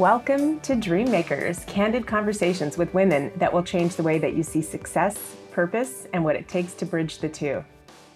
[0.00, 4.62] Welcome to Dreammakers, candid conversations with women that will change the way that you see
[4.62, 7.62] success, purpose, and what it takes to bridge the two.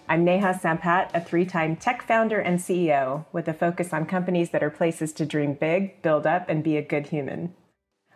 [0.09, 4.49] I'm Neha Sampat, a three time tech founder and CEO with a focus on companies
[4.49, 7.53] that are places to dream big, build up, and be a good human.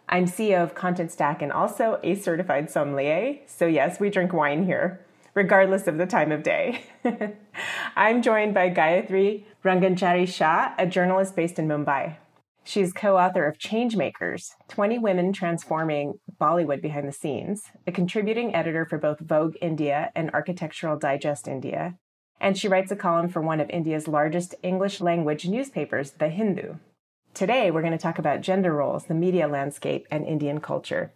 [0.09, 3.37] I'm CEO of Contentstack and also a certified sommelier.
[3.45, 5.05] So, yes, we drink wine here,
[5.35, 6.85] regardless of the time of day.
[7.95, 12.15] I'm joined by Gayatri Rangachari Shah, a journalist based in Mumbai.
[12.69, 18.85] She's co author of Changemakers 20 Women Transforming Bollywood Behind the Scenes, a contributing editor
[18.85, 21.95] for both Vogue India and Architectural Digest India.
[22.39, 26.75] And she writes a column for one of India's largest English language newspapers, The Hindu.
[27.33, 31.11] Today, we're going to talk about gender roles, the media landscape, and Indian culture.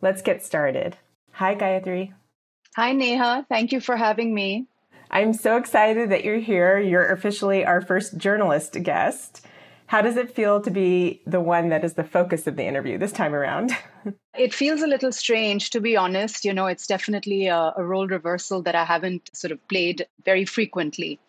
[0.00, 0.96] Let's get started.
[1.32, 2.14] Hi, Gayatri.
[2.74, 3.44] Hi, Neha.
[3.50, 4.64] Thank you for having me.
[5.10, 6.78] I'm so excited that you're here.
[6.78, 9.46] You're officially our first journalist guest.
[9.86, 12.98] How does it feel to be the one that is the focus of the interview
[12.98, 13.70] this time around?
[14.38, 16.44] it feels a little strange, to be honest.
[16.44, 20.44] You know, it's definitely a, a, role reversal that I haven't sort of played very
[20.44, 21.20] frequently.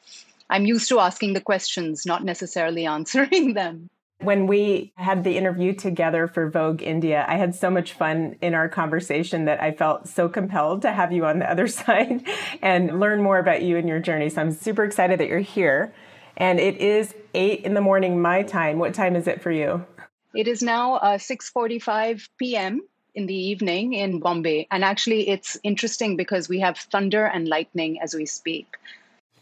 [0.49, 3.89] I'm used to asking the questions, not necessarily answering them.
[4.19, 8.55] When we had the interview together for Vogue India, I had so much fun in
[8.55, 12.23] our conversation that I felt so compelled to have you on the other side
[12.64, 14.30] and learn more about you and your journey.
[14.30, 15.94] So I'm super excited that you're here
[16.38, 18.80] and it is eight in the morning my time.
[18.80, 19.85] What time is it for you?
[20.33, 22.81] It is now uh, 6:45 p.m.
[23.16, 28.02] in the evening in Bombay, and actually, it's interesting because we have thunder and lightning
[28.02, 28.67] as we speak.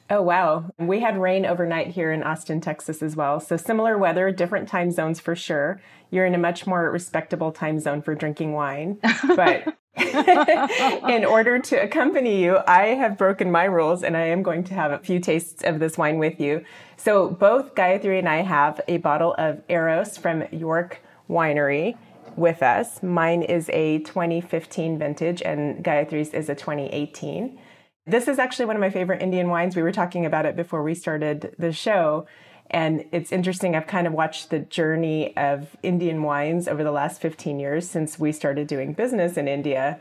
[0.09, 0.65] Oh, wow.
[0.77, 3.39] We had rain overnight here in Austin, Texas as well.
[3.39, 5.81] So similar weather, different time zones for sure.
[6.11, 8.99] You're in a much more respectable time zone for drinking wine.
[9.35, 14.63] But in order to accompany you, I have broken my rules and I am going
[14.65, 16.63] to have a few tastes of this wine with you.
[16.97, 21.97] So both Gayatri and I have a bottle of Arros from York Winery
[22.35, 23.01] with us.
[23.01, 27.57] Mine is a 2015 vintage and Gayatri's is a 2018.
[28.07, 29.75] This is actually one of my favorite Indian wines.
[29.75, 32.27] We were talking about it before we started the show.
[32.69, 37.19] And it's interesting, I've kind of watched the journey of Indian wines over the last
[37.19, 39.99] 15 years since we started doing business in India.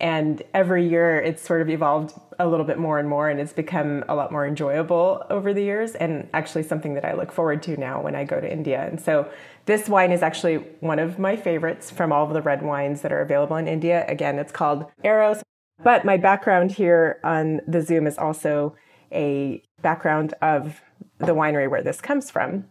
[0.00, 3.52] And every year it's sort of evolved a little bit more and more, and it's
[3.52, 7.62] become a lot more enjoyable over the years, and actually something that I look forward
[7.64, 8.84] to now when I go to India.
[8.84, 9.30] And so
[9.66, 13.12] this wine is actually one of my favorites from all of the red wines that
[13.12, 14.04] are available in India.
[14.08, 15.42] Again, it's called Arros.
[15.82, 18.76] But my background here on the Zoom is also
[19.12, 20.80] a background of
[21.18, 22.66] the winery where this comes from.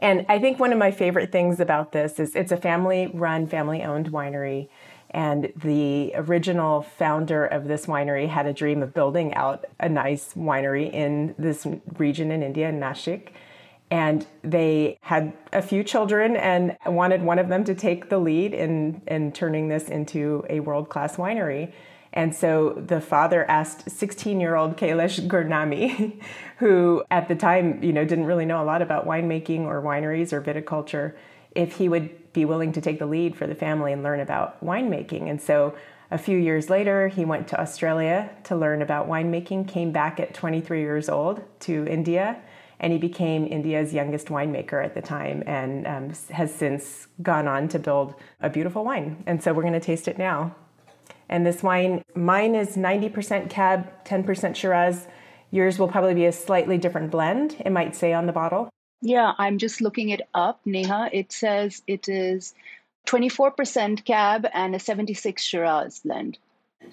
[0.00, 3.46] And I think one of my favorite things about this is it's a family run,
[3.46, 4.68] family owned winery.
[5.10, 10.34] And the original founder of this winery had a dream of building out a nice
[10.34, 11.66] winery in this
[11.98, 13.28] region in India, in Nashik.
[13.90, 18.54] And they had a few children and wanted one of them to take the lead
[18.54, 21.72] in, in turning this into a world class winery.
[22.12, 26.20] And so the father asked 16 year old Kailash Gurnani,
[26.58, 30.32] who at the time, you know, didn't really know a lot about winemaking or wineries
[30.32, 31.14] or viticulture,
[31.54, 34.62] if he would be willing to take the lead for the family and learn about
[34.64, 35.28] winemaking.
[35.28, 35.74] And so
[36.10, 40.34] a few years later, he went to Australia to learn about winemaking, came back at
[40.34, 42.38] 23 years old to India,
[42.80, 47.68] and he became India's youngest winemaker at the time and um, has since gone on
[47.68, 49.22] to build a beautiful wine.
[49.26, 50.54] And so we're going to taste it now.
[51.32, 55.08] And this wine, mine is 90% Cab, 10% Shiraz.
[55.50, 58.68] Yours will probably be a slightly different blend, it might say on the bottle.
[59.00, 61.08] Yeah, I'm just looking it up, Neha.
[61.10, 62.52] It says it is
[63.06, 66.36] 24% Cab and a 76 Shiraz blend.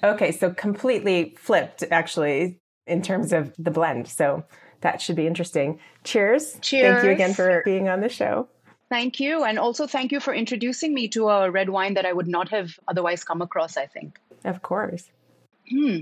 [0.02, 4.08] Okay, so completely flipped actually in terms of the blend.
[4.08, 4.46] So
[4.80, 5.82] that should be interesting.
[6.06, 6.58] Cheers.
[6.62, 6.94] Cheers.
[6.94, 8.48] Thank you again for being on the show.
[8.90, 9.44] Thank you.
[9.44, 12.50] And also thank you for introducing me to a red wine that I would not
[12.50, 14.20] have otherwise come across, I think.
[14.44, 15.10] Of course.
[15.70, 16.00] Hmm.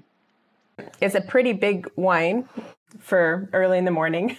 [1.01, 2.47] It's a pretty big wine
[2.99, 4.37] for early in the morning.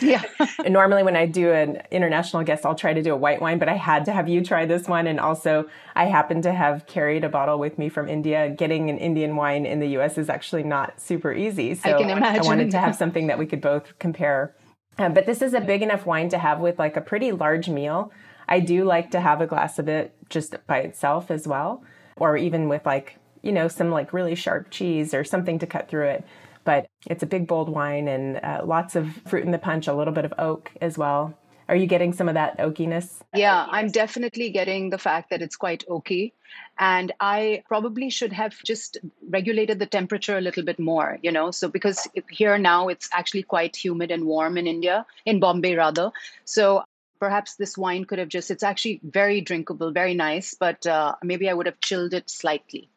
[0.00, 0.22] yeah.
[0.66, 3.68] Normally, when I do an international guest, I'll try to do a white wine, but
[3.68, 5.06] I had to have you try this one.
[5.06, 8.48] And also, I happen to have carried a bottle with me from India.
[8.48, 11.74] Getting an Indian wine in the US is actually not super easy.
[11.74, 12.42] So I, can imagine.
[12.42, 14.54] I wanted to have something that we could both compare.
[14.98, 17.68] Um, but this is a big enough wine to have with like a pretty large
[17.68, 18.12] meal.
[18.48, 21.82] I do like to have a glass of it just by itself as well,
[22.16, 25.88] or even with like you know, some like really sharp cheese or something to cut
[25.88, 26.24] through it.
[26.64, 29.92] But it's a big, bold wine and uh, lots of fruit in the punch, a
[29.92, 31.36] little bit of oak as well.
[31.68, 33.20] Are you getting some of that oakiness?
[33.34, 36.32] Yeah, I'm definitely getting the fact that it's quite oaky.
[36.78, 41.50] And I probably should have just regulated the temperature a little bit more, you know.
[41.50, 46.10] So, because here now it's actually quite humid and warm in India, in Bombay rather.
[46.44, 46.84] So,
[47.18, 51.48] perhaps this wine could have just, it's actually very drinkable, very nice, but uh, maybe
[51.48, 52.90] I would have chilled it slightly.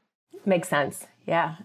[0.45, 1.05] Makes sense.
[1.25, 1.55] Yeah.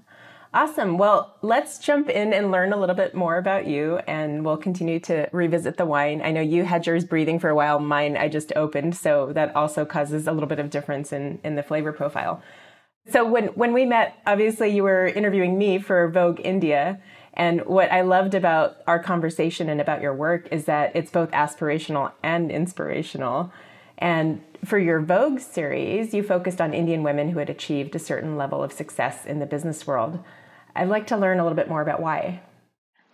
[0.54, 0.99] Awesome.
[0.99, 5.00] Well, let's jump in and learn a little bit more about you, and we'll continue
[5.00, 6.20] to revisit the wine.
[6.22, 7.78] I know you had yours breathing for a while.
[7.78, 11.54] Mine I just opened, so that also causes a little bit of difference in in
[11.54, 12.43] the flavor profile.
[13.08, 17.00] So when when we met, obviously you were interviewing me for Vogue India,
[17.32, 21.31] and what I loved about our conversation and about your work is that it's both
[21.31, 23.50] aspirational and inspirational.
[23.96, 28.37] And for your Vogue series, you focused on Indian women who had achieved a certain
[28.37, 30.22] level of success in the business world.
[30.75, 32.41] I'd like to learn a little bit more about why.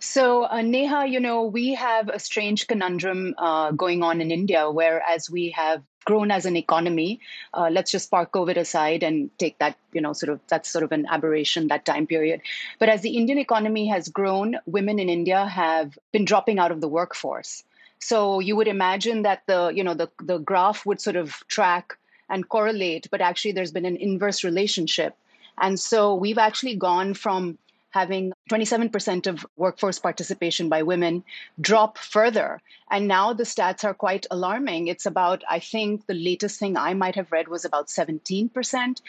[0.00, 4.70] So, uh, Neha, you know, we have a strange conundrum uh, going on in India,
[4.70, 7.20] where as we have grown as an economy,
[7.52, 10.84] uh, let's just park COVID aside and take that, you know, sort of that's sort
[10.84, 12.40] of an aberration that time period.
[12.78, 16.80] But as the Indian economy has grown, women in India have been dropping out of
[16.80, 17.64] the workforce.
[17.98, 21.98] So you would imagine that the, you know, the the graph would sort of track
[22.30, 25.16] and correlate, but actually there's been an inverse relationship
[25.60, 27.58] and so we've actually gone from
[27.90, 31.24] having 27% of workforce participation by women
[31.60, 32.60] drop further.
[32.90, 34.88] And now the stats are quite alarming.
[34.88, 39.00] It's about, I think the latest thing I might have read was about 17%.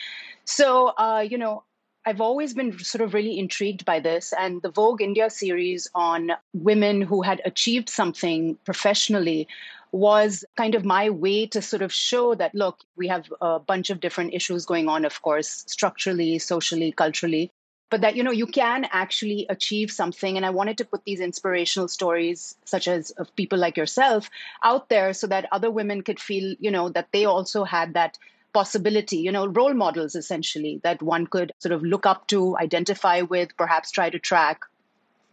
[0.46, 1.64] So, uh, you know,
[2.06, 4.34] I've always been sort of really intrigued by this.
[4.34, 9.48] And the Vogue India series on women who had achieved something professionally
[9.92, 13.90] was kind of my way to sort of show that look, we have a bunch
[13.90, 17.52] of different issues going on, of course, structurally, socially, culturally,
[17.90, 20.38] but that you know you can actually achieve something.
[20.38, 24.30] And i wanted to put these inspirational stories such as of people like yourself
[24.64, 28.18] out there so that other women could feel you know that they also had that
[28.54, 33.22] possibility you know role models essentially that one could sort of look up to identify
[33.22, 34.62] with perhaps try to track.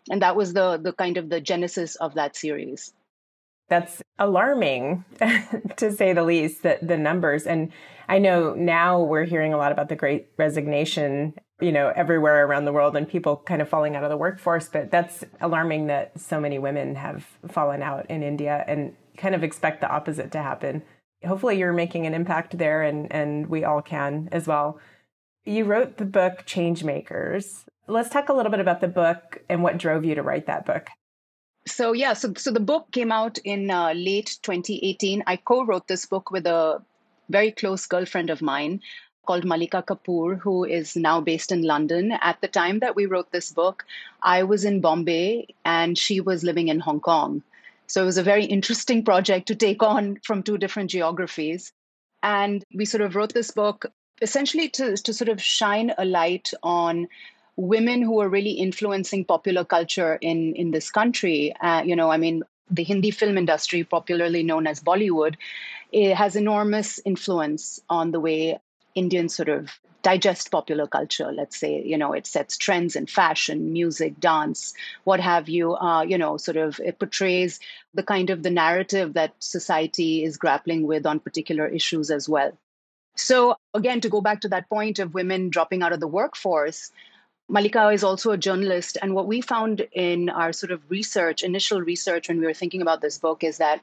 [0.08, 2.92] And that was the the kind of the genesis of that series
[3.68, 5.04] that's alarming
[5.76, 7.46] to say the least that the numbers.
[7.46, 7.72] And
[8.08, 12.64] i know now we're hearing a lot about the great resignation you know everywhere around
[12.64, 16.12] the world and people kind of falling out of the workforce but that's alarming that
[16.16, 20.42] so many women have fallen out in india and kind of expect the opposite to
[20.42, 20.82] happen.
[21.24, 24.78] Hopefully you're making an impact there and and we all can as well.
[25.44, 27.64] You wrote the book change makers.
[27.88, 30.66] Let's talk a little bit about the book and what drove you to write that
[30.66, 30.88] book
[31.66, 36.06] so yeah so so the book came out in uh, late 2018 i co-wrote this
[36.06, 36.82] book with a
[37.28, 38.80] very close girlfriend of mine
[39.26, 42.12] called Mallika Kapur, who is now based in London.
[42.12, 43.84] At the time that we wrote this book,
[44.22, 47.42] I was in Bombay and she was living in Hong Kong.
[47.88, 51.72] So it was a very interesting project to take on from two different geographies.
[52.22, 53.86] And we sort of wrote this book
[54.22, 57.06] essentially to, to sort of shine a light on
[57.56, 61.54] women who are really influencing popular culture in in this country.
[61.60, 65.36] Uh, you know, I mean, the Hindi film industry, popularly known as Bollywood,
[65.92, 68.58] it has enormous influence on the way
[68.94, 71.32] Indians sort of digest popular culture.
[71.32, 74.72] Let's say, you know, it sets trends in fashion, music, dance,
[75.02, 75.74] what have you.
[75.74, 77.58] Uh, you know, sort of it portrays
[77.94, 82.52] the kind of the narrative that society is grappling with on particular issues as well.
[83.16, 86.92] So again, to go back to that point of women dropping out of the workforce,
[87.50, 88.98] Mallika is also a journalist.
[89.00, 92.82] And what we found in our sort of research, initial research, when we were thinking
[92.82, 93.80] about this book, is that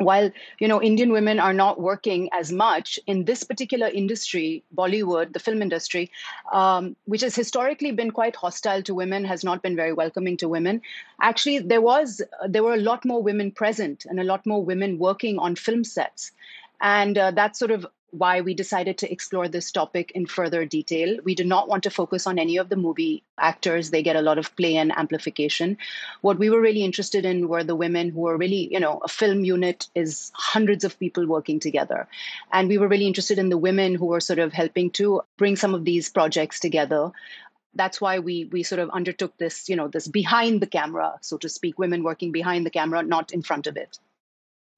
[0.00, 5.32] while you know indian women are not working as much in this particular industry bollywood
[5.32, 6.10] the film industry
[6.52, 10.48] um, which has historically been quite hostile to women has not been very welcoming to
[10.48, 10.80] women
[11.20, 14.98] actually there was there were a lot more women present and a lot more women
[14.98, 16.32] working on film sets
[16.80, 21.16] and uh, that sort of why we decided to explore this topic in further detail.
[21.24, 24.22] We did not want to focus on any of the movie actors, they get a
[24.22, 25.78] lot of play and amplification.
[26.20, 29.08] What we were really interested in were the women who are really, you know, a
[29.08, 32.08] film unit is hundreds of people working together.
[32.52, 35.56] And we were really interested in the women who were sort of helping to bring
[35.56, 37.12] some of these projects together
[37.74, 41.36] that's why we we sort of undertook this you know this behind the camera so
[41.36, 43.98] to speak women working behind the camera not in front of it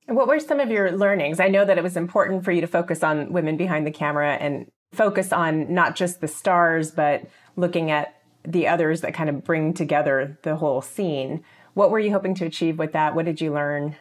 [0.06, 1.40] what were some of your learnings?
[1.40, 4.34] I know that it was important for you to focus on women behind the camera
[4.34, 7.24] and focus on not just the stars, but
[7.56, 11.44] looking at the others that kind of bring together the whole scene.
[11.74, 13.14] What were you hoping to achieve with that?
[13.14, 13.96] What did you learn?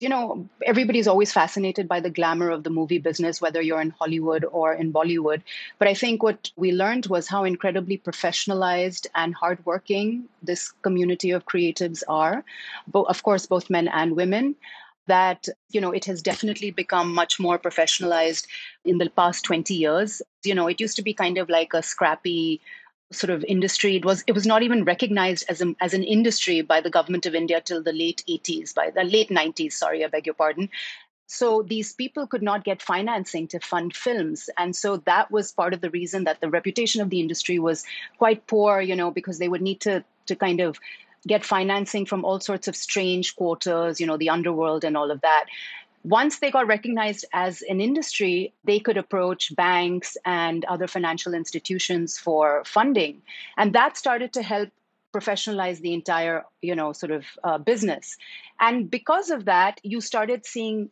[0.00, 3.90] You know, everybody's always fascinated by the glamour of the movie business, whether you're in
[3.90, 5.42] Hollywood or in Bollywood.
[5.78, 11.44] But I think what we learned was how incredibly professionalized and hardworking this community of
[11.44, 12.42] creatives are.
[12.94, 14.56] Of course, both men and women
[15.10, 18.46] that you know it has definitely become much more professionalized
[18.84, 20.22] in the past 20 years.
[20.44, 22.60] You know it used to be kind of like a scrappy
[23.12, 23.96] sort of industry.
[23.96, 27.26] It was it was not even recognized as a, as an industry by the government
[27.26, 30.70] of india till the late 80s by the late 90s sorry i beg your pardon.
[31.32, 34.50] So these people could not get financing to fund films.
[34.58, 37.84] And so that was part of the reason that the reputation of the industry was
[38.18, 40.80] quite poor, you know, because they would need to, to kind of
[41.26, 45.20] get financing from all sorts of strange quarters, you know, the underworld and all of
[45.20, 45.46] that.
[46.02, 52.18] Once they got recognized as an industry, they could approach banks and other financial institutions
[52.18, 53.20] for funding.
[53.58, 54.70] And that started to help
[55.12, 58.16] professionalize the entire you know sort of uh, business
[58.60, 60.88] and because of that you started seeing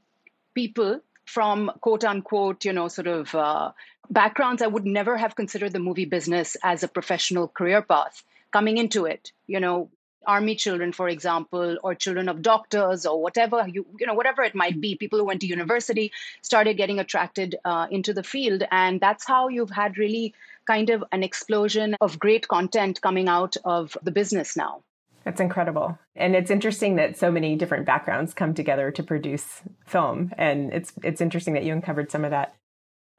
[0.54, 3.70] people from quote unquote, you know, sort of uh,
[4.10, 8.78] backgrounds I would never have considered the movie business as a professional career path coming
[8.78, 9.30] into it.
[9.46, 9.90] You know,
[10.26, 14.54] army children, for example, or children of doctors or whatever you you know whatever it
[14.54, 14.94] might be.
[14.94, 19.48] People who went to university started getting attracted uh, into the field, and that's how
[19.48, 20.34] you've had really
[20.66, 24.82] kind of an explosion of great content coming out of the business now.
[25.24, 25.98] That's incredible.
[26.16, 30.32] And it's interesting that so many different backgrounds come together to produce film.
[30.38, 32.54] And it's it's interesting that you uncovered some of that.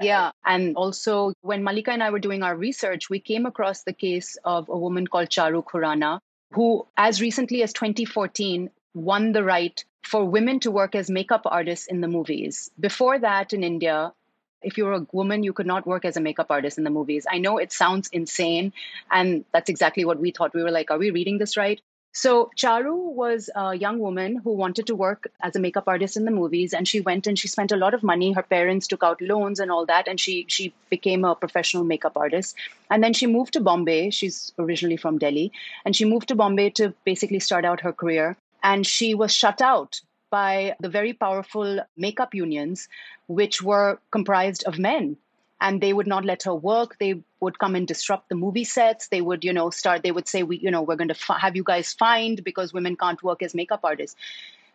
[0.01, 0.31] Yeah.
[0.45, 4.37] And also when Mallika and I were doing our research, we came across the case
[4.43, 6.19] of a woman called Charu Khurana,
[6.53, 11.87] who as recently as 2014 won the right for women to work as makeup artists
[11.87, 12.71] in the movies.
[12.79, 14.13] Before that in India,
[14.61, 16.89] if you were a woman, you could not work as a makeup artist in the
[16.89, 17.25] movies.
[17.29, 18.73] I know it sounds insane.
[19.11, 20.53] And that's exactly what we thought.
[20.53, 21.79] We were like, are we reading this right?
[22.11, 26.25] So Charu was a young woman who wanted to work as a makeup artist in
[26.25, 28.31] the movies, and she went and she spent a lot of money.
[28.31, 32.17] Her parents took out loans and all that, and she she became a professional makeup
[32.17, 32.55] artist.
[32.89, 34.09] And then she moved to Bombay.
[34.09, 35.51] She's originally from Delhi,
[35.85, 38.35] and she moved to Bombay to basically start out her career.
[38.63, 40.01] And she was shut out
[40.31, 42.89] by the very powerful makeup unions,
[43.27, 45.17] which were comprised of men
[45.61, 46.97] and they would not let her work.
[46.99, 49.07] They would come and disrupt the movie sets.
[49.07, 51.55] They would you know start they would say we you know we're going to have
[51.55, 54.15] you guys fined because women can't work as makeup artists.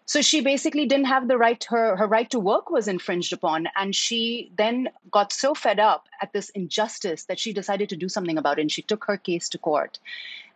[0.06, 3.68] So she basically didn't have the right her her right to work was infringed upon
[3.74, 8.10] and she then got so fed up at this injustice that she decided to do
[8.10, 9.98] something about it and she took her case to court.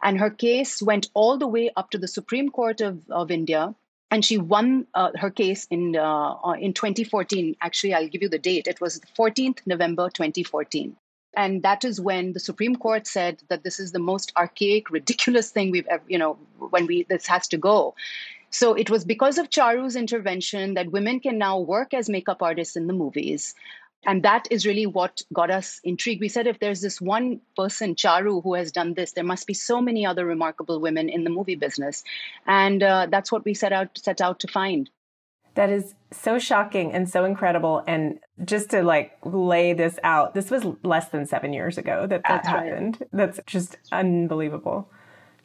[0.02, 3.74] And her case went all the way up to the supreme court of, of india
[4.10, 8.28] and she won uh, her case in uh, uh in 2014 actually i'll give you
[8.28, 8.66] the date.
[8.66, 10.96] It was 14th november 2014
[11.34, 15.50] and that is when the supreme court said that this is the most archaic ridiculous
[15.50, 16.38] thing we've ever you know
[16.70, 17.94] when we this has to go.
[18.50, 22.76] So it was because of charu's intervention that women can now work as makeup artists
[22.76, 23.54] in the movies
[24.06, 26.20] and that is really what got us intrigued.
[26.20, 29.54] We said if there's this one person charu who has done this there must be
[29.54, 32.04] so many other remarkable women in the movie business.
[32.46, 34.88] And uh, that's what we set out set out to find.
[35.54, 37.82] That is so shocking and so incredible.
[37.86, 42.22] And just to like lay this out this was less than seven years ago that
[42.22, 42.98] that that's happened.
[43.00, 43.10] Right.
[43.12, 44.88] that's just unbelievable.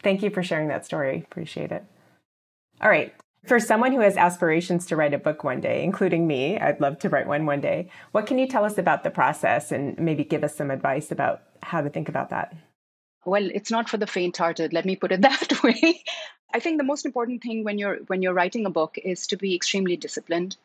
[0.02, 1.24] Thank you for sharing that story.
[1.30, 1.84] Appreciate it.
[2.80, 3.14] All right
[3.46, 6.98] for someone who has aspirations to write a book one day, including me, I'd love
[7.00, 7.90] to write one one day.
[8.12, 11.42] What can you tell us about the process and maybe give us some advice about
[11.62, 12.54] how to think about that?
[13.24, 16.02] Well, it's not for the faint-hearted, let me put it that way.
[16.52, 19.36] I think the most important thing when you're when you're writing a book is to
[19.36, 20.56] be extremely disciplined.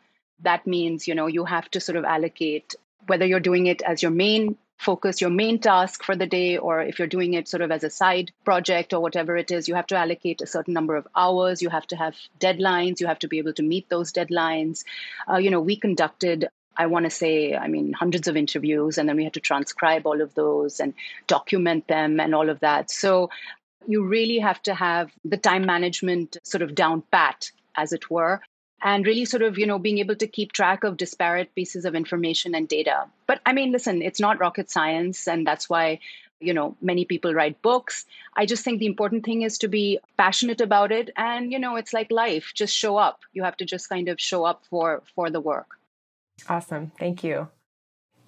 [0.41, 2.75] That means, you know, you have to sort of allocate
[3.07, 6.81] whether you're doing it as your main focus your main task for the day or
[6.81, 9.75] if you're doing it sort of as a side project or whatever it is you
[9.75, 11.61] have to allocate a certain number of hours.
[11.61, 13.01] You have to have deadlines.
[13.01, 14.85] You have to be able to meet those deadlines.
[15.29, 19.09] Uh, you know we conducted I want to say, I mean, hundreds of interviews, and
[19.09, 20.93] then we had to transcribe all of those and
[21.27, 22.89] document them and all of that.
[22.89, 23.31] So
[23.85, 28.39] you really have to have the time management sort of down pat, as it were
[28.81, 31.95] and really sort of you know being able to keep track of disparate pieces of
[31.95, 33.05] information and data.
[33.27, 35.99] But i mean listen it's not rocket science and that's why
[36.39, 38.05] you know many people write books.
[38.35, 41.75] I just think the important thing is to be passionate about it and you know
[41.75, 42.51] it's like life.
[42.55, 43.19] Just show up.
[43.33, 45.77] You have to just kind of show up for for the work.
[46.47, 46.91] Awesome.
[46.97, 47.49] Thank you.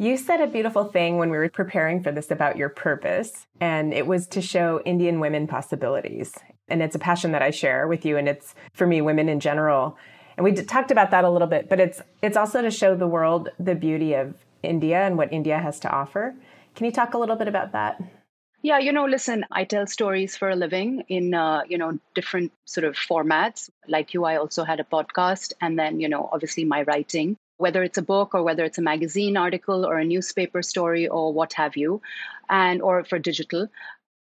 [0.02, 3.94] You said a beautiful thing when we were preparing for this about your purpose, and
[3.94, 6.34] it was to show Indian women possibilities.
[6.68, 9.40] And it's a passion that I share with you, and it's for me, women in
[9.40, 9.96] general.
[10.42, 13.06] And we talked about that a little bit, but it's it's also to show the
[13.06, 14.34] world the beauty of
[14.64, 16.34] India and what India has to offer.
[16.74, 18.02] Can you talk a little bit about that?
[18.64, 22.52] Yeah, you know, listen, I tell stories for a living in, uh, you know, different
[22.66, 23.70] sort of formats.
[23.88, 27.84] Like you, I also had a podcast, and then, you know, obviously my writing, whether
[27.84, 31.54] it's a book or whether it's a magazine article or a newspaper story or what
[31.54, 32.02] have you,
[32.50, 33.68] and or for digital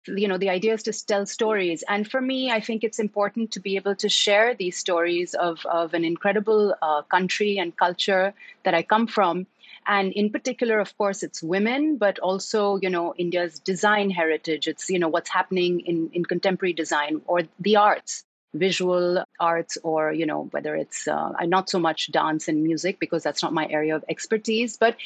[0.07, 1.85] you know the idea is to tell stories.
[1.89, 5.65] And for me i think it's important to be able to share these stories of,
[5.67, 9.47] of an incredible uh, country and culture that i come from.
[9.87, 14.69] And in particular of course it's women but also you know india's design heritage.
[14.69, 20.13] It's you know what's happening in, in contemporary design or the arts visual arts or
[20.13, 23.67] you know whether it's uh, not so much dance and music because that's not my
[23.69, 24.77] area of expertise.
[24.77, 24.97] But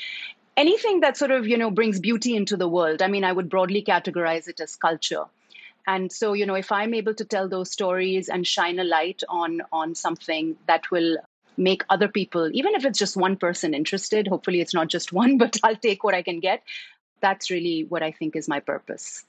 [0.57, 3.49] anything that sort of you know brings beauty into the world i mean i would
[3.49, 5.25] broadly categorize it as culture
[5.87, 9.23] and so you know if i'm able to tell those stories and shine a light
[9.29, 11.17] on on something that will
[11.57, 15.39] make other people even if it's just one person interested hopefully it's not just one
[15.39, 16.63] but i'll take what i can get
[17.21, 19.25] that's really what i think is my purpose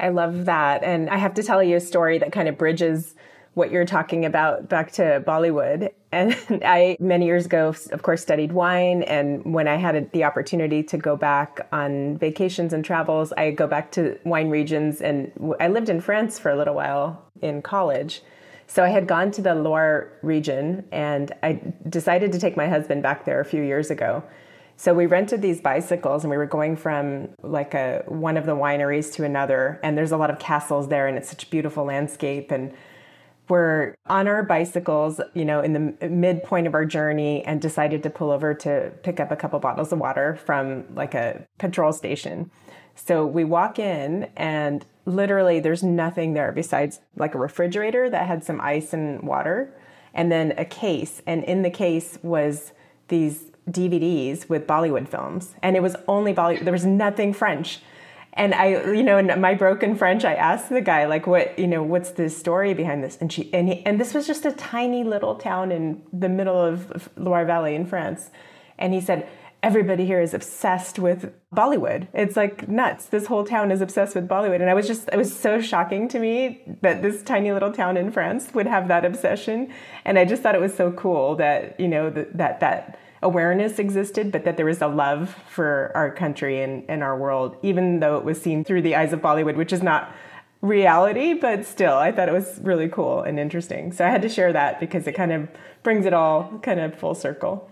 [0.00, 0.82] I love that.
[0.82, 3.14] And I have to tell you a story that kind of bridges
[3.54, 5.90] what you're talking about back to Bollywood.
[6.14, 9.02] And I, many years ago, of course, studied wine.
[9.02, 13.66] And when I had the opportunity to go back on vacations and travels, I go
[13.66, 15.00] back to wine regions.
[15.00, 18.20] And I lived in France for a little while in college.
[18.66, 23.02] So I had gone to the Loire region and I decided to take my husband
[23.02, 24.22] back there a few years ago.
[24.76, 28.56] So we rented these bicycles and we were going from like a one of the
[28.56, 31.84] wineries to another and there's a lot of castles there and it's such a beautiful
[31.84, 32.72] landscape and
[33.52, 38.08] we're on our bicycles, you know, in the midpoint of our journey and decided to
[38.08, 42.50] pull over to pick up a couple bottles of water from like a petrol station.
[42.94, 48.42] So we walk in and literally there's nothing there besides like a refrigerator that had
[48.42, 49.70] some ice and water
[50.14, 52.72] and then a case and in the case was
[53.08, 56.64] these DVDs with Bollywood films, and it was only Bollywood.
[56.64, 57.80] There was nothing French.
[58.34, 61.66] And I, you know, in my broken French, I asked the guy, like, what, you
[61.66, 63.18] know, what's the story behind this?
[63.20, 66.58] And she, and he, and this was just a tiny little town in the middle
[66.58, 68.30] of Loire Valley in France.
[68.78, 69.28] And he said,
[69.62, 72.08] everybody here is obsessed with Bollywood.
[72.14, 73.06] It's like nuts.
[73.06, 74.60] This whole town is obsessed with Bollywood.
[74.60, 77.96] And I was just, it was so shocking to me that this tiny little town
[77.96, 79.72] in France would have that obsession.
[80.04, 83.78] And I just thought it was so cool that, you know, that, that, that awareness
[83.78, 88.00] existed, but that there was a love for our country and, and our world, even
[88.00, 90.12] though it was seen through the eyes of Bollywood, which is not
[90.60, 93.92] reality, but still, I thought it was really cool and interesting.
[93.92, 95.48] So I had to share that because it kind of
[95.82, 97.68] brings it all kind of full circle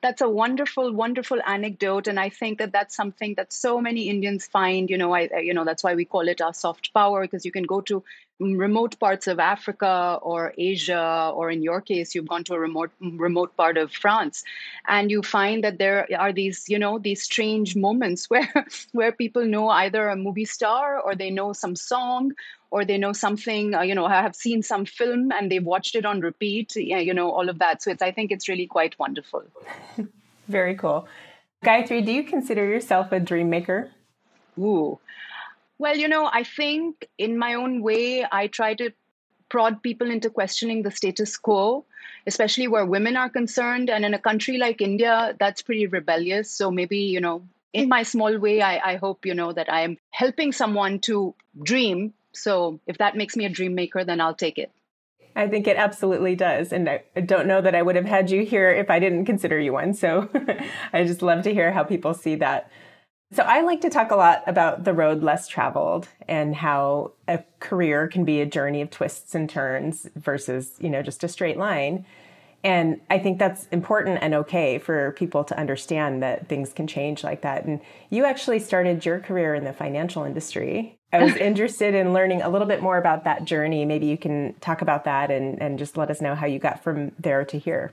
[0.00, 4.46] that's a wonderful wonderful anecdote and i think that that's something that so many indians
[4.46, 7.44] find you know i you know that's why we call it our soft power because
[7.44, 8.02] you can go to
[8.40, 12.90] remote parts of africa or asia or in your case you've gone to a remote
[13.00, 14.44] remote part of france
[14.86, 19.44] and you find that there are these you know these strange moments where where people
[19.44, 22.32] know either a movie star or they know some song
[22.70, 26.04] or they know something uh, you know have seen some film and they've watched it
[26.04, 27.82] on repeat you know all of that.
[27.82, 29.44] So it's i think it's really quite wonderful.
[30.48, 31.08] Very cool.
[31.64, 33.90] Gayatri do you consider yourself a dream maker?
[34.58, 34.98] Ooh
[35.78, 38.90] well you know i think in my own way i try to
[39.48, 41.84] prod people into questioning the status quo
[42.26, 46.70] especially where women are concerned and in a country like india that's pretty rebellious so
[46.70, 49.96] maybe you know in my small way I, I hope you know that i am
[50.10, 54.58] helping someone to dream so if that makes me a dream maker, then I'll take
[54.58, 54.70] it.
[55.36, 56.72] I think it absolutely does.
[56.72, 59.58] And I don't know that I would have had you here if I didn't consider
[59.58, 59.94] you one.
[59.94, 60.28] So
[60.92, 62.70] I just love to hear how people see that.
[63.30, 67.44] So I like to talk a lot about the road less traveled and how a
[67.60, 71.58] career can be a journey of twists and turns versus, you know, just a straight
[71.58, 72.06] line.
[72.64, 77.22] And I think that's important and okay for people to understand that things can change
[77.22, 77.66] like that.
[77.66, 80.98] And you actually started your career in the financial industry.
[81.12, 83.84] I was interested in learning a little bit more about that journey.
[83.84, 86.82] Maybe you can talk about that and, and just let us know how you got
[86.82, 87.92] from there to here.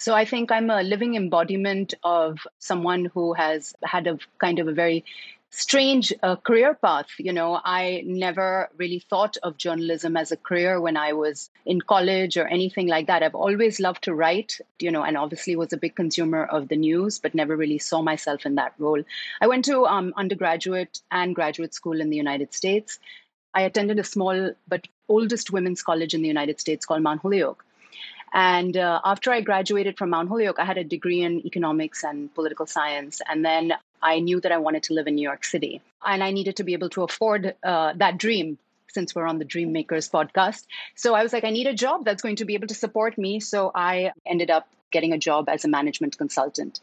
[0.00, 4.66] So I think I'm a living embodiment of someone who has had a kind of
[4.66, 5.04] a very
[5.50, 7.08] strange uh, career path.
[7.18, 11.82] You know, I never really thought of journalism as a career when I was in
[11.82, 13.22] college or anything like that.
[13.22, 16.76] I've always loved to write, you know, and obviously was a big consumer of the
[16.76, 19.02] news, but never really saw myself in that role.
[19.42, 22.98] I went to um, undergraduate and graduate school in the United States.
[23.52, 27.66] I attended a small but oldest women's college in the United States called Mount Holyoke.
[28.32, 32.32] And uh, after I graduated from Mount Holyoke, I had a degree in economics and
[32.34, 33.20] political science.
[33.28, 35.80] And then I knew that I wanted to live in New York City.
[36.04, 39.44] And I needed to be able to afford uh, that dream since we're on the
[39.44, 40.66] Dream Makers podcast.
[40.94, 43.18] So I was like, I need a job that's going to be able to support
[43.18, 43.40] me.
[43.40, 46.80] So I ended up getting a job as a management consultant.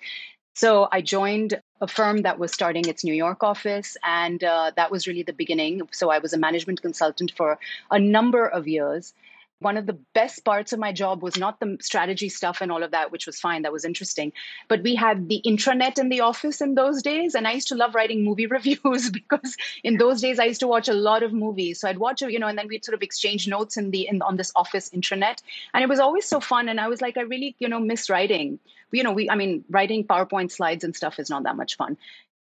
[0.53, 4.89] So I joined a firm that was starting its New York office, and uh, that
[4.89, 5.88] was really the beginning.
[5.91, 7.60] So I was a management consultant for
[7.91, 9.13] a number of years
[9.60, 12.84] one of the best parts of my job was not the strategy stuff and all
[12.84, 13.63] of that, which was fine.
[13.63, 14.32] That was interesting.
[14.67, 17.34] But we had the intranet in the office in those days.
[17.34, 20.67] And I used to love writing movie reviews because in those days I used to
[20.67, 21.80] watch a lot of movies.
[21.80, 24.22] So I'd watch, you know, and then we'd sort of exchange notes in the in
[24.22, 25.41] on this office intranet.
[25.74, 26.70] And it was always so fun.
[26.70, 28.60] And I was like, I really, you know, miss writing.
[28.91, 31.98] You know, we I mean, writing PowerPoint slides and stuff is not that much fun.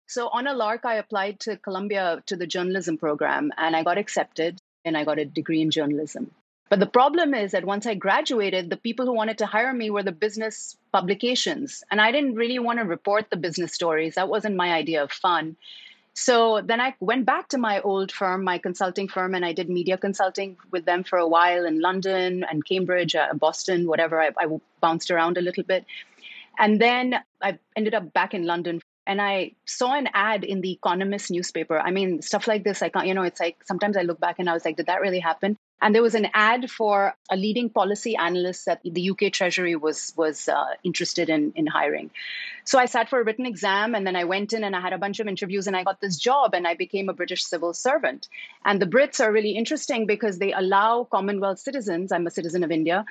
[0.07, 3.97] So on a lark, I applied to Columbia to the journalism program and I got
[3.97, 6.29] accepted and I got a degree in journalism.
[6.69, 9.91] But the problem is that once I graduated, the people who wanted to hire me
[9.91, 11.83] were the business publications.
[11.91, 14.15] And I didn't really want to report the business stories.
[14.15, 15.57] That wasn't my idea of fun.
[16.15, 19.69] So then I went back to my old firm, my consulting firm, and I did
[19.69, 24.21] media consulting with them for a while in London and Cambridge, uh, Boston, whatever.
[24.21, 24.47] I, I
[24.79, 25.85] bounced around a little bit.
[26.57, 30.71] And then I ended up back in London and I saw an ad in the
[30.71, 31.77] Economist newspaper.
[31.77, 34.39] I mean, stuff like this, I can't, you know, it's like sometimes I look back
[34.39, 35.57] and I was like, did that really happen?
[35.81, 40.13] And there was an ad for a leading policy analyst that the UK Treasury was
[40.15, 42.11] was uh, interested in in hiring.
[42.63, 44.93] So I sat for a written exam, and then I went in and I had
[44.93, 47.73] a bunch of interviews, and I got this job, and I became a British civil
[47.73, 48.27] servant.
[48.63, 52.11] And the Brits are really interesting because they allow Commonwealth citizens.
[52.11, 53.05] I'm a citizen of India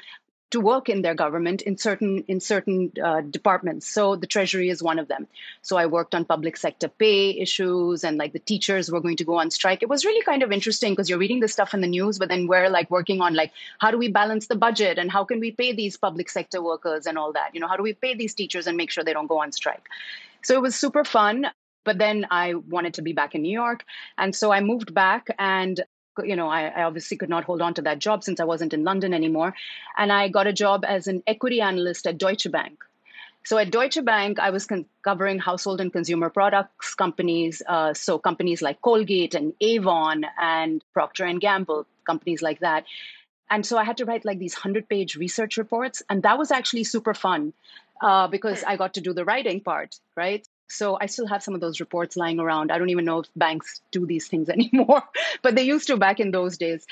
[0.54, 3.88] to work in their government in certain in certain uh, departments.
[3.88, 5.26] So the Treasury is one of them.
[5.62, 9.24] So I worked on public sector pay issues, and like the teachers were going to
[9.24, 9.82] go on strike.
[9.82, 12.28] It was really kind of interesting because you're reading this stuff in the news, but
[12.28, 15.40] then we're like working on like how do we balance the budget and how can
[15.40, 17.52] we pay these public sector workers and all that.
[17.52, 19.50] You know, how do we pay these teachers and make sure they don't go on
[19.50, 19.88] strike?
[20.42, 21.46] So it was super fun
[21.84, 23.84] but then I wanted to be back in New York.
[24.16, 25.84] And so I moved back and
[26.22, 28.74] you know, I, I, obviously could not hold on to that job since I wasn't
[28.74, 29.54] in London anymore.
[29.96, 32.78] And I got a job as an equity analyst at Deutsche Bank.
[33.44, 37.62] So at Deutsche Bank, I was con- covering household and consumer products companies.
[37.66, 42.84] Uh, so companies like Colgate and Avon and Procter and Gamble, companies like that.
[43.50, 46.84] And so I had to write like these hundred-page research reports, and that was actually
[46.84, 47.52] super fun
[48.00, 50.46] uh, because I got to do the writing part, right?
[50.68, 52.72] So I still have some of those reports lying around.
[52.72, 55.02] I don't even know if banks do these things anymore,
[55.42, 56.86] but they used to back in those days.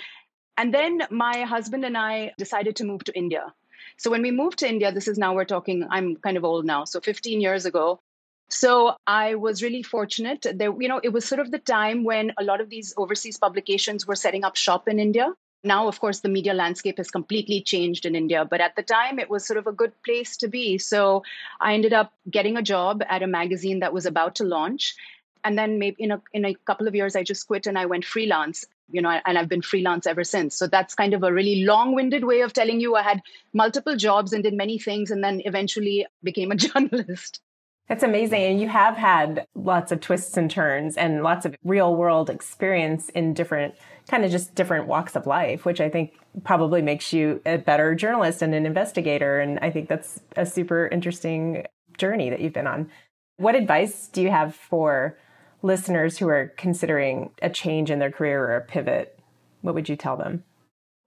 [0.57, 3.53] And then my husband and I decided to move to India.
[3.97, 6.65] So when we moved to India, this is now we're talking, I'm kind of old
[6.65, 8.01] now, so 15 years ago.
[8.49, 10.47] So I was really fortunate.
[10.55, 13.39] There, you know, it was sort of the time when a lot of these overseas
[13.39, 15.33] publications were setting up shop in India.
[15.65, 19.19] Now, of course, the media landscape has completely changed in India, but at the time
[19.19, 20.79] it was sort of a good place to be.
[20.79, 21.23] So
[21.61, 24.97] I ended up getting a job at a magazine that was about to launch.
[25.45, 27.87] And then maybe in a, in a couple of years, I just quit and I
[27.87, 30.57] went freelance, you know, and I've been freelance ever since.
[30.57, 33.23] So that's kind of a really long winded way of telling you I had
[33.53, 37.41] multiple jobs and did many things and then eventually became a journalist.
[37.89, 38.43] That's amazing.
[38.43, 43.09] And you have had lots of twists and turns and lots of real world experience
[43.11, 43.75] in different,
[44.09, 47.95] kind of just different walks of life, which I think probably makes you a better
[47.95, 49.41] journalist and an investigator.
[49.41, 51.67] And I think that's a super interesting
[51.99, 52.91] journey that you've been on.
[53.37, 55.17] What advice do you have for
[55.63, 59.19] listeners who are considering a change in their career or a pivot?
[59.63, 60.45] What would you tell them?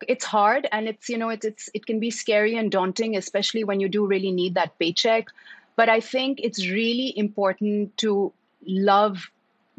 [0.10, 3.64] it's hard and it's you know it's, it's it can be scary and daunting especially
[3.64, 5.30] when you do really need that paycheck
[5.76, 8.32] but I think it's really important to
[8.66, 9.30] love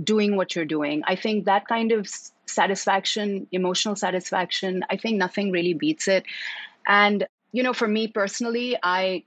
[0.02, 1.02] doing what you're doing.
[1.06, 2.08] I think that kind of
[2.46, 6.24] satisfaction, emotional satisfaction, I think nothing really beats it.
[6.86, 9.24] And, you know, for me personally, I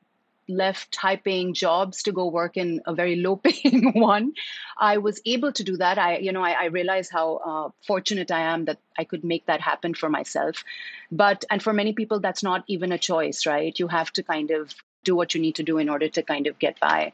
[0.50, 4.34] left high paying jobs to go work in a very low paying one.
[4.78, 5.98] I was able to do that.
[6.00, 9.46] I you know i, I realize how uh, fortunate i am that i could make
[9.46, 10.64] that happen for myself.
[11.12, 13.78] But and for many people that's not even a choice right?
[13.78, 16.48] You have to kind of do what you need to do in order to kind
[16.48, 17.14] of get by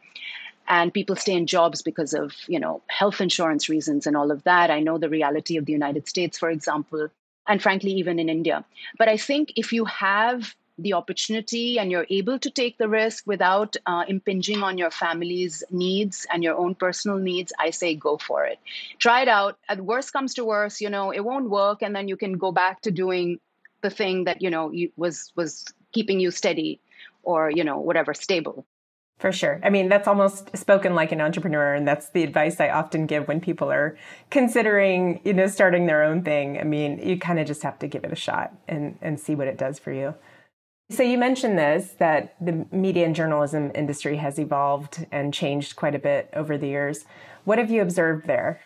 [0.67, 4.43] and people stay in jobs because of you know health insurance reasons and all of
[4.43, 4.71] that.
[4.71, 7.09] I know the reality of the united states for example
[7.47, 8.65] and frankly even in india.
[8.97, 13.25] But i think if you have the opportunity and you're able to take the risk
[13.25, 18.17] without uh, impinging on your family's needs and your own personal needs i say go
[18.17, 18.59] for it.
[18.99, 19.57] Try it out.
[19.69, 22.51] At worst comes to worst you know it won't work and then you can go
[22.51, 23.39] back to doing
[23.81, 26.79] the thing that you know was was keeping you steady
[27.23, 28.65] or you know whatever stable
[29.17, 29.59] for sure.
[29.63, 31.73] I mean, that's almost spoken like an entrepreneur.
[31.73, 33.97] And that's the advice I often give when people are
[34.29, 36.59] considering, you know, starting their own thing.
[36.59, 39.35] I mean, you kind of just have to give it a shot and, and see
[39.35, 40.15] what it does for you.
[40.89, 45.95] So you mentioned this, that the media and journalism industry has evolved and changed quite
[45.95, 47.05] a bit over the years.
[47.43, 48.61] What have you observed there?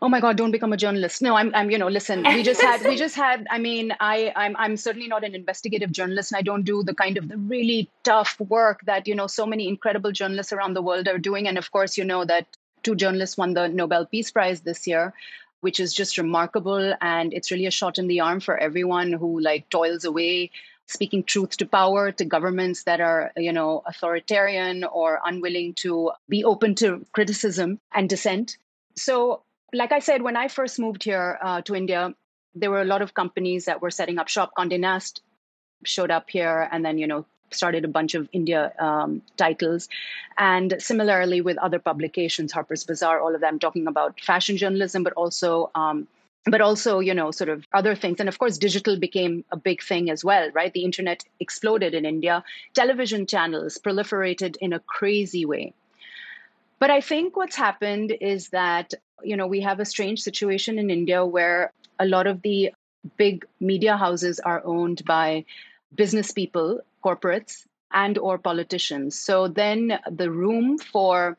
[0.00, 1.22] Oh my god don't become a journalist.
[1.22, 4.32] No i'm, I'm you know listen we just had we just had i mean i
[4.36, 7.36] I'm, I'm certainly not an investigative journalist and i don't do the kind of the
[7.36, 11.48] really tough work that you know so many incredible journalists around the world are doing.
[11.48, 12.46] And of course you know that
[12.82, 15.12] two journalists won the nobel peace prize this year
[15.60, 16.94] which is just remarkable.
[17.00, 20.50] And it's really a shot in the arm for everyone who like toils away
[20.86, 26.44] speaking truth to power to governments that are you know authoritarian or unwilling to be
[26.44, 28.56] open to criticism and dissent.
[28.96, 32.14] So like I said, when I first moved here uh, to India,
[32.54, 34.52] there were a lot of companies that were setting up shop.
[34.56, 35.20] Condé Nast
[35.84, 39.88] showed up here, and then you know started a bunch of India um, titles,
[40.36, 45.12] and similarly with other publications, Harper's Bazaar, all of them talking about fashion journalism, but
[45.14, 46.08] also um,
[46.46, 48.20] but also you know sort of other things.
[48.20, 50.72] And of course digital became a big thing as well right?
[50.72, 52.42] The internet exploded in india.
[52.74, 55.74] Television channels proliferated in a crazy way.
[56.78, 60.90] But i think what's happened is that you know we have a strange situation in
[60.90, 62.72] india where a lot of the
[63.16, 65.44] big media houses are owned by
[65.94, 69.18] business people corporates and or politicians.
[69.18, 71.36] So then the room for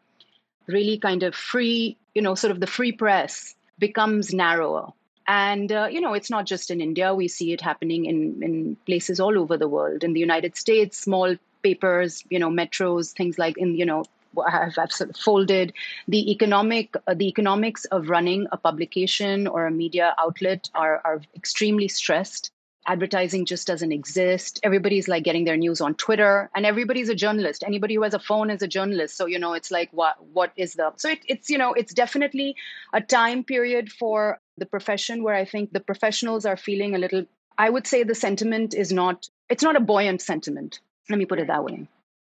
[0.67, 4.91] really kind of free you know sort of the free press becomes narrower.
[5.27, 7.13] And uh, you know it's not just in india.
[7.13, 10.03] We see it happening in in places all over the world.
[10.03, 14.03] In the united states small papers you know metros things like in you know
[14.49, 15.73] have, have sort of folded
[16.07, 21.21] the economic uh, the economics of running a publication or a media outlet are are
[21.35, 22.51] extremely stressed.
[22.87, 24.59] Advertising just doesn't exist.
[24.63, 27.63] Everybody's like getting their news on twitter and everybody's a journalist.
[27.65, 29.17] Anybody who has a phone is a journalist.
[29.17, 31.93] So you know it's like what what is the so it, it's you know it's
[31.93, 32.55] definitely
[32.93, 37.25] a time period for the profession where i think the professionals are feeling a little
[37.57, 40.81] i would say the sentiment is not it's not a buoyant sentiment.
[41.09, 41.87] Let me put it that way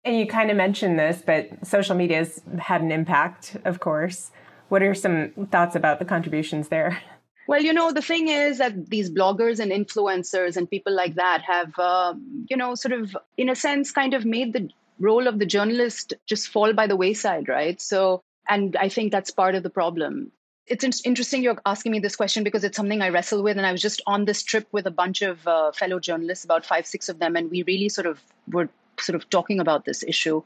[0.04, 4.32] and you kind of mentioned this but social media has had an impact of course
[4.70, 7.02] what are some thoughts about the contributions there
[7.48, 11.42] well, you know, the thing is that these bloggers and influencers and people like that
[11.42, 12.14] have, uh,
[12.50, 16.14] you know, sort of, in a sense, kind of made the role of the journalist
[16.28, 17.82] just fall by the wayside, right?
[17.82, 20.32] So, and I think that's part of the problem.
[20.68, 23.58] It's interesting you're asking me this question because it's something I wrestle with.
[23.58, 26.66] And I was just on this trip with a bunch of uh, fellow journalists, about
[26.66, 28.70] five, six of them, and we really sort of were
[29.02, 30.42] sort of talking about this issue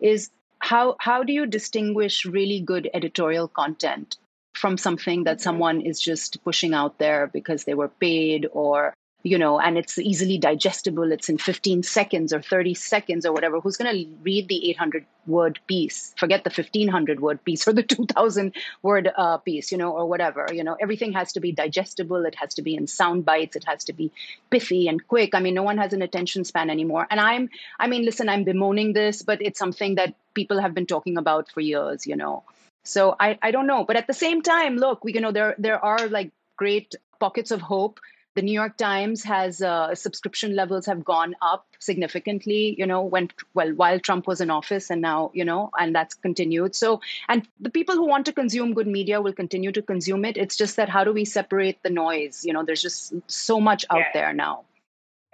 [0.00, 4.16] is how how do you distinguish really good editorial content
[4.54, 5.42] from something that mm-hmm.
[5.42, 9.98] someone is just pushing out there because they were paid or you know and it's
[9.98, 11.10] easily digestible.
[11.10, 13.58] It's in 15 seconds or 30 seconds or whatever.
[13.58, 16.14] Who's going to read the 800 word piece?
[16.16, 20.46] Forget the 1500 word piece or the 2000 word uh, piece you know or whatever
[20.52, 20.76] you know.
[20.80, 22.24] Everything has to be digestible.
[22.26, 23.56] It has to be in sound bites.
[23.56, 24.12] It has to be
[24.50, 25.34] pithy and quick.
[25.34, 27.06] I mean no one has an attention span anymore.
[27.10, 27.48] And i'm
[27.80, 31.50] i mean listen i'm bemoaning this but it's something that people have been talking about
[31.50, 32.44] for years you know.
[32.84, 33.84] So I, I don't know.
[33.84, 37.50] But at the same time, look, we you know there there are like great pockets
[37.50, 37.98] of hope.
[38.34, 42.74] The New York Times has uh, subscription levels have gone up significantly.
[42.76, 46.14] You know, when well while Trump was in office, and now you know, and that's
[46.14, 46.74] continued.
[46.74, 50.36] So, and the people who want to consume good media will continue to consume it.
[50.36, 52.44] It's just that how do we separate the noise?
[52.44, 54.10] You know, there's just so much out yeah.
[54.12, 54.64] there now.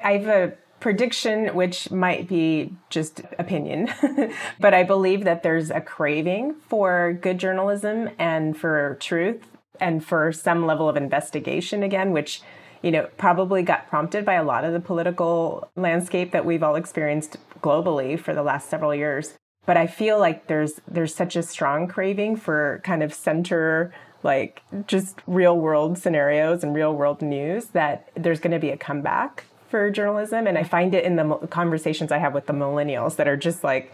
[0.02, 3.88] I have a prediction, which might be just opinion,
[4.60, 9.46] but I believe that there's a craving for good journalism and for truth
[9.78, 12.42] and for some level of investigation again, which
[12.82, 16.76] you know probably got prompted by a lot of the political landscape that we've all
[16.76, 19.34] experienced globally for the last several years.
[19.66, 24.62] But I feel like there's there's such a strong craving for kind of center like
[24.86, 29.44] just real world scenarios and real world news that there's going to be a comeback
[29.68, 30.46] for journalism.
[30.46, 33.64] And I find it in the conversations I have with the millennials that are just
[33.64, 33.92] like,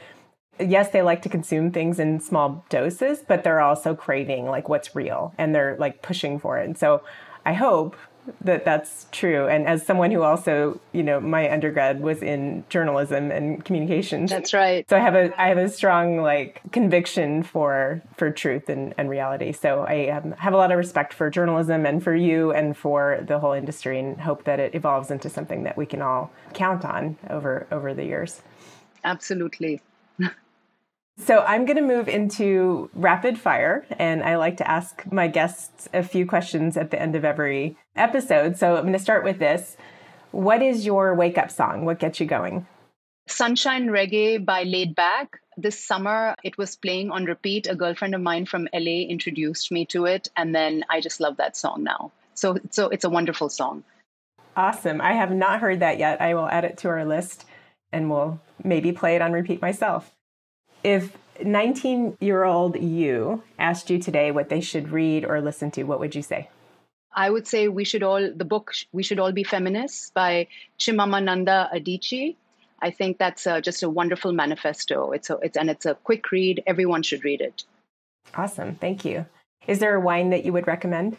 [0.58, 4.96] yes, they like to consume things in small doses, but they're also craving like what's
[4.96, 6.64] real and they're like pushing for it.
[6.64, 7.02] And so
[7.44, 7.96] I hope
[8.40, 9.46] that that's true.
[9.48, 14.30] And as someone who also, you know, my undergrad was in journalism and communications.
[14.30, 14.88] That's right.
[14.88, 19.08] So I have a I have a strong like conviction for for truth and, and
[19.08, 19.52] reality.
[19.52, 23.24] So I um, have a lot of respect for journalism and for you and for
[23.26, 26.84] the whole industry, and hope that it evolves into something that we can all count
[26.84, 28.42] on over over the years.
[29.04, 29.80] Absolutely.
[31.18, 35.88] So I'm going to move into rapid fire, and I like to ask my guests
[35.94, 38.58] a few questions at the end of every episode.
[38.58, 39.78] So I'm going to start with this.
[40.30, 41.86] What is your wake up song?
[41.86, 42.66] What gets you going?
[43.28, 45.40] Sunshine Reggae by Laid Back.
[45.56, 47.66] This summer, it was playing on repeat.
[47.66, 51.38] A girlfriend of mine from LA introduced me to it, and then I just love
[51.38, 52.12] that song now.
[52.34, 53.84] So, so it's a wonderful song.
[54.54, 55.00] Awesome.
[55.00, 56.20] I have not heard that yet.
[56.20, 57.46] I will add it to our list
[57.92, 60.15] and we'll maybe play it on repeat myself
[60.86, 65.82] if 19 year old you asked you today what they should read or listen to,
[65.82, 66.48] what would you say?
[67.12, 70.46] I would say we should all, the book, We Should All Be Feminists by
[70.78, 72.36] Chimamanda Adichie.
[72.80, 75.10] I think that's a, just a wonderful manifesto.
[75.10, 76.62] It's a, it's, and it's a quick read.
[76.66, 77.64] Everyone should read it.
[78.34, 78.76] Awesome.
[78.76, 79.26] Thank you.
[79.66, 81.16] Is there a wine that you would recommend?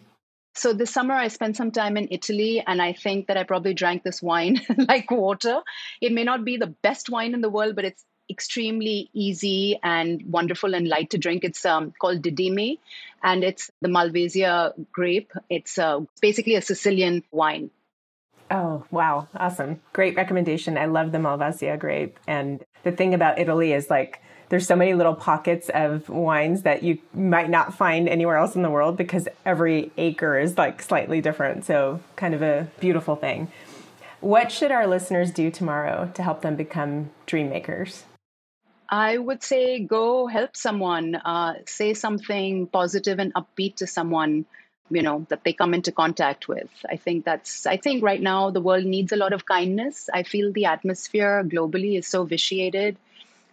[0.55, 3.73] So this summer I spent some time in Italy and I think that I probably
[3.73, 5.61] drank this wine like water.
[5.99, 10.23] It may not be the best wine in the world, but it's extremely easy and
[10.31, 11.43] wonderful and light to drink.
[11.43, 12.79] It's um, called Didyme,
[13.23, 15.31] and it's the Malvasia grape.
[15.49, 17.71] It's uh, basically a Sicilian wine.
[18.49, 19.27] Oh, wow.
[19.35, 19.81] Awesome.
[19.93, 20.77] Great recommendation.
[20.77, 22.17] I love the Malvasia grape.
[22.27, 26.83] And the thing about Italy is like there's so many little pockets of wines that
[26.83, 31.19] you might not find anywhere else in the world because every acre is like slightly
[31.19, 31.65] different.
[31.65, 33.51] So, kind of a beautiful thing.
[34.21, 38.03] What should our listeners do tomorrow to help them become dream makers?
[38.89, 44.45] I would say go help someone, uh, say something positive and upbeat to someone,
[44.89, 46.69] you know, that they come into contact with.
[46.89, 50.09] I think that's, I think right now the world needs a lot of kindness.
[50.13, 52.95] I feel the atmosphere globally is so vitiated.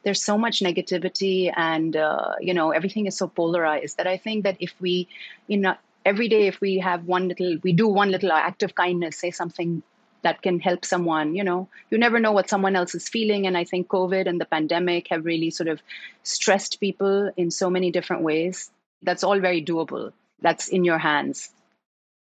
[0.04, 4.44] There's so much negativity and, uh, you know, everything is so polarized that I think
[4.44, 5.08] that if we,
[5.48, 8.74] you know, every day, if we have one little, we do one little act of
[8.74, 9.82] kindness, say something
[10.24, 13.56] that can help someone you know you never know what someone else is feeling and
[13.56, 15.80] i think covid and the pandemic have really sort of
[16.22, 18.70] stressed people in so many different ways
[19.02, 21.50] that's all very doable that's in your hands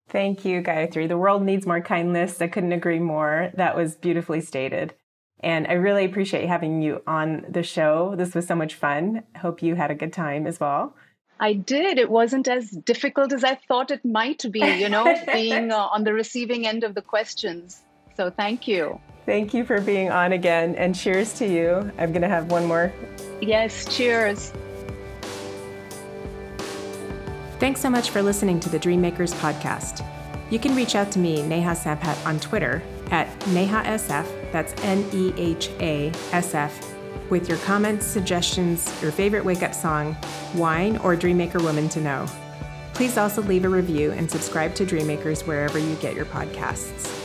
[0.09, 4.41] thank you gayatri the world needs more kindness i couldn't agree more that was beautifully
[4.41, 4.93] stated
[5.41, 8.15] and I really appreciate having you on the show.
[8.15, 9.23] This was so much fun.
[9.35, 10.95] Hope you had a good time as well.
[11.39, 11.99] I did.
[11.99, 16.03] It wasn't as difficult as I thought it might be, you know, being uh, on
[16.03, 17.83] the receiving end of the questions.
[18.17, 18.99] So thank you.
[19.27, 20.73] Thank you for being on again.
[20.75, 21.91] And cheers to you.
[21.99, 22.91] I'm going to have one more.
[23.41, 24.51] Yes, cheers.
[27.59, 30.03] Thanks so much for listening to the Dreammakers podcast.
[30.49, 35.33] You can reach out to me, Neha Sampat, on Twitter at NehaSF, that's N E
[35.37, 36.95] H A S F,
[37.29, 40.15] with your comments, suggestions, your favorite wake up song,
[40.55, 42.25] wine, or Dreammaker woman to know.
[42.93, 47.16] Please also leave a review and subscribe to Dreammakers wherever you get your podcasts.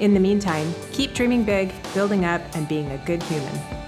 [0.00, 3.83] In the meantime, keep dreaming big, building up, and being a good human.